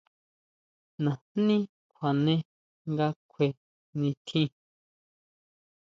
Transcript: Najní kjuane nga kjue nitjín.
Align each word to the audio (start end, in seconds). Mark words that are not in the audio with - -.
Najní 1.03 1.57
kjuane 1.89 2.35
nga 2.91 3.07
kjue 3.31 3.47
nitjín. 3.99 4.51